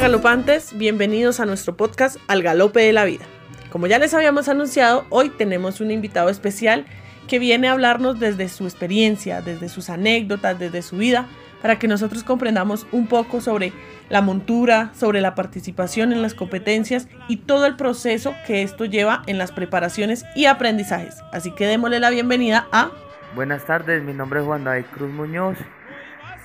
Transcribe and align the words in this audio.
Galopantes, 0.00 0.76
bienvenidos 0.76 1.40
a 1.40 1.46
nuestro 1.46 1.74
podcast 1.74 2.18
Al 2.28 2.42
Galope 2.42 2.80
de 2.80 2.92
la 2.92 3.06
Vida. 3.06 3.24
Como 3.70 3.86
ya 3.86 3.98
les 3.98 4.12
habíamos 4.12 4.46
anunciado, 4.48 5.06
hoy 5.08 5.30
tenemos 5.30 5.80
un 5.80 5.90
invitado 5.90 6.28
especial 6.28 6.84
que 7.28 7.38
viene 7.38 7.68
a 7.68 7.72
hablarnos 7.72 8.20
desde 8.20 8.50
su 8.50 8.64
experiencia, 8.64 9.40
desde 9.40 9.70
sus 9.70 9.88
anécdotas, 9.88 10.58
desde 10.58 10.82
su 10.82 10.98
vida, 10.98 11.26
para 11.62 11.78
que 11.78 11.88
nosotros 11.88 12.24
comprendamos 12.24 12.86
un 12.92 13.06
poco 13.06 13.40
sobre 13.40 13.72
la 14.10 14.20
montura, 14.20 14.90
sobre 14.94 15.22
la 15.22 15.34
participación 15.34 16.12
en 16.12 16.20
las 16.20 16.34
competencias 16.34 17.08
y 17.26 17.38
todo 17.38 17.64
el 17.64 17.76
proceso 17.76 18.34
que 18.46 18.62
esto 18.62 18.84
lleva 18.84 19.22
en 19.26 19.38
las 19.38 19.50
preparaciones 19.50 20.26
y 20.36 20.44
aprendizajes. 20.44 21.16
Así 21.32 21.52
que 21.52 21.66
démosle 21.66 22.00
la 22.00 22.10
bienvenida 22.10 22.68
a... 22.70 22.90
Buenas 23.34 23.64
tardes, 23.64 24.02
mi 24.02 24.12
nombre 24.12 24.40
es 24.40 24.46
Juan 24.46 24.64
David 24.64 24.84
Cruz 24.92 25.10
Muñoz, 25.10 25.56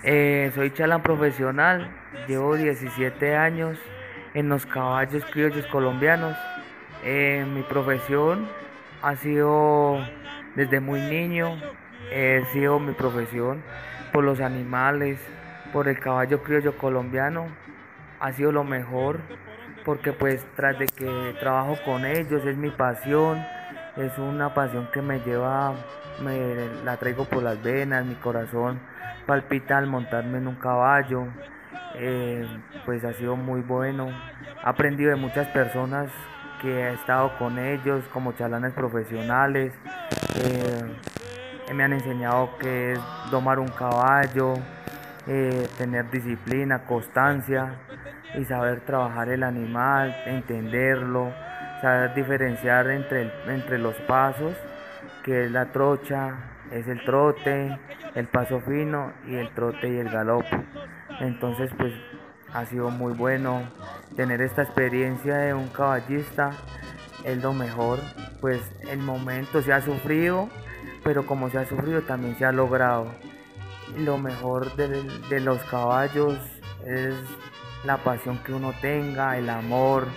eh, 0.03 0.51
soy 0.55 0.71
chalán 0.71 1.03
profesional, 1.03 1.87
llevo 2.27 2.55
17 2.55 3.35
años 3.35 3.77
en 4.33 4.49
los 4.49 4.65
caballos 4.65 5.23
criollos 5.25 5.65
colombianos. 5.67 6.35
Eh, 7.03 7.45
mi 7.53 7.61
profesión 7.61 8.47
ha 9.03 9.15
sido 9.15 9.99
desde 10.55 10.79
muy 10.79 11.01
niño, 11.01 11.55
he 12.11 12.43
sido 12.51 12.79
mi 12.79 12.93
profesión 12.93 13.61
por 14.11 14.23
los 14.23 14.39
animales, 14.39 15.19
por 15.71 15.87
el 15.87 15.99
caballo 15.99 16.41
criollo 16.41 16.77
colombiano, 16.77 17.47
ha 18.19 18.31
sido 18.31 18.51
lo 18.51 18.63
mejor, 18.63 19.19
porque 19.85 20.13
pues 20.13 20.45
tras 20.55 20.79
de 20.79 20.87
que 20.87 21.35
trabajo 21.39 21.77
con 21.85 22.05
ellos 22.05 22.43
es 22.45 22.57
mi 22.57 22.71
pasión, 22.71 23.43
es 23.97 24.17
una 24.17 24.53
pasión 24.53 24.87
que 24.93 25.01
me 25.01 25.19
lleva, 25.19 25.73
me 26.21 26.67
la 26.83 26.97
traigo 26.97 27.25
por 27.25 27.43
las 27.43 27.61
venas, 27.61 28.05
mi 28.05 28.15
corazón 28.15 28.79
palpita 29.25 29.77
al 29.77 29.87
montarme 29.87 30.37
en 30.37 30.47
un 30.47 30.55
caballo, 30.55 31.27
eh, 31.95 32.45
pues 32.85 33.03
ha 33.03 33.13
sido 33.13 33.35
muy 33.35 33.61
bueno, 33.61 34.09
he 34.09 34.13
aprendido 34.63 35.11
de 35.11 35.17
muchas 35.17 35.47
personas 35.47 36.09
que 36.61 36.69
he 36.69 36.93
estado 36.93 37.37
con 37.37 37.57
ellos 37.59 38.03
como 38.13 38.33
chalanes 38.33 38.73
profesionales, 38.73 39.73
eh, 40.37 41.73
me 41.73 41.83
han 41.83 41.93
enseñado 41.93 42.57
que 42.57 42.93
es 42.93 42.99
domar 43.31 43.59
un 43.59 43.69
caballo, 43.69 44.53
eh, 45.27 45.67
tener 45.77 46.09
disciplina, 46.09 46.83
constancia 46.85 47.75
y 48.35 48.43
saber 48.45 48.81
trabajar 48.81 49.29
el 49.29 49.43
animal, 49.43 50.15
entenderlo, 50.25 51.31
saber 51.81 52.13
diferenciar 52.13 52.89
entre, 52.89 53.31
entre 53.47 53.77
los 53.77 53.95
pasos, 54.07 54.55
que 55.23 55.45
es 55.45 55.51
la 55.51 55.71
trocha, 55.71 56.51
es 56.71 56.87
el 56.87 57.03
trote, 57.03 57.77
el 58.15 58.27
paso 58.27 58.61
fino 58.61 59.13
y 59.27 59.35
el 59.35 59.53
trote 59.53 59.89
y 59.89 59.97
el 59.97 60.09
galope. 60.09 60.63
Entonces 61.19 61.71
pues 61.77 61.93
ha 62.53 62.65
sido 62.65 62.89
muy 62.89 63.13
bueno 63.13 63.69
tener 64.15 64.41
esta 64.41 64.63
experiencia 64.63 65.37
de 65.37 65.53
un 65.53 65.67
caballista, 65.69 66.51
es 67.23 67.41
lo 67.41 67.53
mejor, 67.53 67.99
pues 68.39 68.61
el 68.89 68.99
momento 68.99 69.61
se 69.61 69.73
ha 69.73 69.81
sufrido, 69.81 70.49
pero 71.03 71.25
como 71.25 71.49
se 71.49 71.57
ha 71.57 71.65
sufrido 71.65 72.01
también 72.01 72.35
se 72.37 72.45
ha 72.45 72.51
logrado 72.51 73.11
lo 73.97 74.17
mejor 74.17 74.75
de, 74.75 75.39
los 75.39 75.61
caballos 75.63 76.37
es 76.85 77.15
la 77.85 77.97
pasión 77.97 78.37
que 78.43 78.53
uno 78.53 78.73
tenga, 78.81 79.37
el 79.37 79.49
amor 79.49 80.07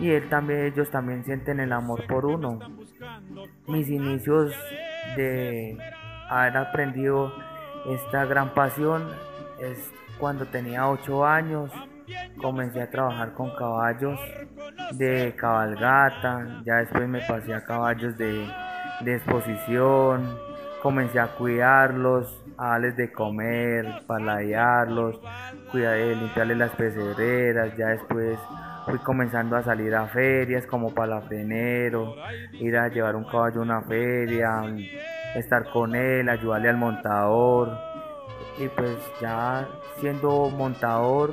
y 0.00 0.10
él 0.10 0.28
también, 0.28 0.66
ellos 0.66 0.90
también 0.90 1.24
sienten 1.24 1.60
el 1.60 1.72
amor 1.72 2.06
por 2.06 2.24
uno. 2.26 2.58
Mis 3.66 3.88
inicios 3.88 4.54
de 5.16 5.76
haber 6.28 6.56
aprendido 6.56 7.32
esta 7.86 8.24
gran 8.24 8.54
pasión 8.54 9.08
es 9.60 9.78
cuando 10.18 10.46
tenía 10.46 10.88
8 10.88 11.24
años, 11.24 11.70
comencé 12.40 12.82
a 12.82 12.90
trabajar 12.90 13.32
con 13.34 13.54
caballos 13.56 14.18
de 14.92 15.34
cabalgata, 15.36 16.62
ya 16.64 16.76
después 16.76 17.08
me 17.08 17.20
pasé 17.20 17.54
a 17.54 17.64
caballos 17.64 18.16
de, 18.16 18.46
exposición, 19.06 20.38
comencé 20.82 21.20
a 21.20 21.28
cuidarlos, 21.28 22.42
a 22.56 22.70
darles 22.70 22.96
de 22.96 23.12
comer, 23.12 24.02
paladearlos, 24.06 25.20
cuidar, 25.70 25.96
eh, 25.96 26.14
limpiarles 26.16 26.56
las 26.56 26.70
pecereras, 26.72 27.76
ya 27.76 27.88
después 27.88 28.38
fui 28.88 28.98
comenzando 28.98 29.56
a 29.56 29.62
salir 29.62 29.94
a 29.94 30.06
ferias 30.06 30.66
como 30.66 30.94
palafrenero, 30.94 32.16
ir 32.52 32.76
a 32.76 32.88
llevar 32.88 33.16
un 33.16 33.24
caballo 33.24 33.60
a 33.60 33.62
una 33.62 33.82
feria, 33.82 34.64
estar 35.34 35.70
con 35.70 35.94
él, 35.94 36.28
ayudarle 36.28 36.68
al 36.68 36.76
montador 36.76 37.78
y 38.58 38.68
pues 38.68 38.96
ya 39.20 39.68
siendo 40.00 40.50
montador 40.50 41.32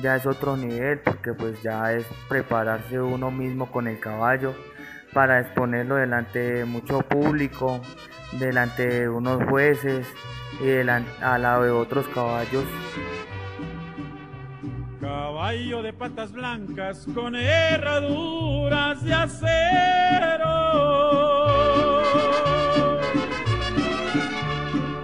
ya 0.00 0.16
es 0.16 0.26
otro 0.26 0.56
nivel 0.56 1.00
porque 1.00 1.32
pues 1.34 1.60
ya 1.62 1.92
es 1.92 2.06
prepararse 2.28 3.00
uno 3.00 3.30
mismo 3.30 3.70
con 3.70 3.88
el 3.88 3.98
caballo 3.98 4.54
para 5.12 5.40
exponerlo 5.40 5.96
delante 5.96 6.38
de 6.38 6.64
mucho 6.64 7.00
público 7.00 7.80
delante 8.38 8.86
de 8.86 9.08
unos 9.08 9.42
jueces 9.48 10.06
y 10.60 10.70
al 10.78 11.42
lado 11.42 11.64
de 11.64 11.70
otros 11.70 12.06
caballos. 12.08 12.64
Caballo 15.50 15.82
de 15.82 15.92
patas 15.92 16.30
blancas 16.30 17.04
con 17.12 17.34
herraduras 17.34 19.02
de 19.02 19.12
acero. 19.12 20.46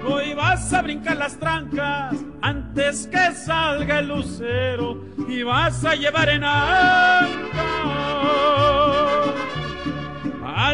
Hoy 0.07 0.35
vas 0.35 0.73
a 0.73 0.83
brincar 0.83 1.17
las 1.17 1.37
trancas 1.37 2.15
antes 2.43 3.09
que 3.09 3.35
salga 3.35 3.99
el 3.99 4.07
lucero 4.07 5.05
y 5.27 5.43
vas 5.43 5.85
a 5.85 5.97
llevar 5.97 6.29
en 6.29 6.45
a 6.45 7.27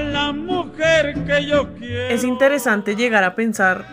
la 0.01 0.33
mujer 0.33 1.25
que 1.25 1.47
yo 1.47 1.73
quiero. 1.77 2.15
Es 2.15 2.25
interesante 2.25 2.95
llegar 2.95 3.25
a 3.25 3.35
pensar 3.35 3.87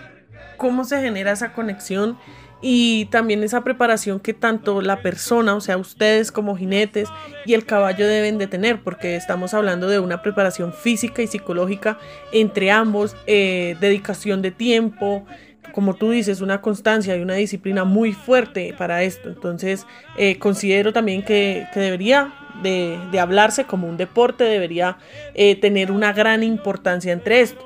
cómo 0.57 0.83
se 0.83 0.99
genera 0.99 1.31
esa 1.31 1.53
conexión 1.53 2.17
y 2.61 3.05
también 3.05 3.43
esa 3.43 3.63
preparación 3.63 4.19
que 4.19 4.33
tanto 4.33 4.81
la 4.81 5.01
persona, 5.01 5.55
o 5.55 5.61
sea, 5.61 5.77
ustedes 5.77 6.31
como 6.31 6.57
jinetes 6.57 7.09
y 7.45 7.53
el 7.53 7.65
caballo 7.65 8.07
deben 8.07 8.37
de 8.37 8.47
tener, 8.47 8.81
porque 8.81 9.15
estamos 9.15 9.53
hablando 9.53 9.87
de 9.87 9.99
una 9.99 10.21
preparación 10.21 10.73
física 10.73 11.21
y 11.21 11.27
psicológica 11.27 11.97
entre 12.31 12.71
ambos, 12.71 13.15
eh, 13.27 13.77
dedicación 13.79 14.41
de 14.41 14.51
tiempo, 14.51 15.25
como 15.73 15.93
tú 15.95 16.11
dices, 16.11 16.41
una 16.41 16.61
constancia 16.61 17.15
y 17.15 17.21
una 17.21 17.35
disciplina 17.35 17.83
muy 17.83 18.13
fuerte 18.13 18.73
para 18.77 19.03
esto. 19.03 19.29
Entonces, 19.29 19.85
eh, 20.17 20.37
considero 20.39 20.91
también 20.91 21.23
que, 21.23 21.67
que 21.73 21.79
debería 21.79 22.33
de, 22.61 23.19
hablarse 23.19 23.65
como 23.65 23.87
un 23.87 23.97
deporte 23.97 24.43
debería 24.43 24.97
eh, 25.33 25.55
tener 25.55 25.91
una 25.91 26.13
gran 26.13 26.43
importancia 26.43 27.13
entre 27.13 27.41
esto. 27.41 27.65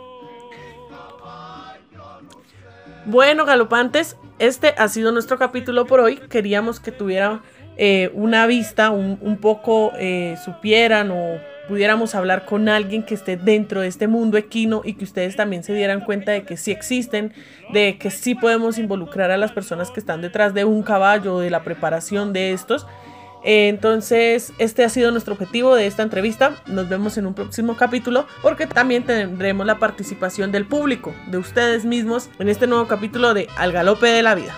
Bueno, 3.06 3.46
galopantes, 3.46 4.16
este 4.48 4.74
ha 4.78 4.88
sido 4.88 5.12
nuestro 5.12 5.38
capítulo 5.38 5.86
por 5.86 6.00
hoy. 6.00 6.18
Queríamos 6.18 6.80
que 6.80 6.92
tuviera 6.92 7.42
eh, 7.78 8.12
una 8.14 8.46
vista, 8.46 8.92
un, 8.92 9.38
poco 9.38 9.92
eh, 9.98 10.36
supieran 10.44 11.12
o 11.12 11.40
pudiéramos 11.68 12.14
hablar 12.14 12.46
con 12.46 12.68
alguien 12.68 13.04
que 13.04 13.16
esté 13.16 13.38
dentro 13.38 13.81
de 13.81 13.88
este 13.88 14.08
mundo 14.08 14.38
equino 14.38 14.81
y 14.84 14.96
que 14.96 15.06
ustedes 15.06 15.36
también 15.36 15.64
se 15.64 15.74
dieran 15.74 16.02
cuenta 16.02 16.34
de 16.34 16.44
que 16.44 16.58
sí 16.58 16.72
existen, 16.72 17.34
de 17.72 17.98
que 17.98 18.12
sí 18.12 18.36
podemos 18.36 18.78
involucrar 18.78 19.31
a 19.31 19.38
las 19.38 19.54
personas 19.54 19.90
que 19.90 20.02
están 20.02 20.22
detrás 20.22 20.54
de 20.54 20.66
un 20.66 20.84
caballo, 20.84 21.40
de 21.40 21.50
la 21.50 21.64
preparación 21.64 22.34
de 22.34 22.52
estos 22.52 22.86
entonces, 23.44 24.54
este 24.58 24.84
ha 24.84 24.90
sido 24.90 25.12
nuestro 25.12 25.34
objetivo 25.34 25.76
de 25.76 25.88
esta 25.88 26.04
entrevista. 26.04 26.56
Nos 26.68 26.88
vemos 26.88 27.18
en 27.18 27.26
un 27.26 27.34
próximo 27.34 27.76
capítulo 27.76 28.26
porque 28.42 28.68
también 28.68 29.04
tendremos 29.04 29.66
la 29.66 29.80
participación 29.80 30.52
del 30.52 30.66
público, 30.66 31.14
de 31.28 31.38
ustedes 31.38 31.86
mismos, 31.86 32.30
en 32.40 32.50
este 32.50 32.68
nuevo 32.68 32.88
capítulo 32.88 33.34
de 33.34 33.48
Al 33.57 33.72
Galope 33.72 34.07
de 34.07 34.24
la 34.24 34.36
Vida. 34.36 34.56